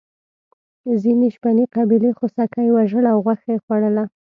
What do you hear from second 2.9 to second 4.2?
او غوښه یې خوړله.